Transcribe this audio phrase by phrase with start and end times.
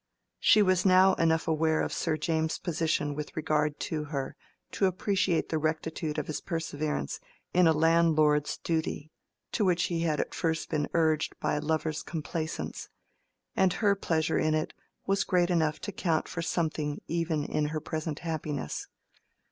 [0.39, 4.35] She was now enough aware of Sir James's position with regard to her,
[4.71, 7.19] to appreciate the rectitude of his perseverance
[7.53, 9.11] in a landlord's duty,
[9.51, 12.89] to which he had at first been urged by a lover's complaisance,
[13.55, 14.73] and her pleasure in it
[15.05, 18.87] was great enough to count for something even in her present happiness.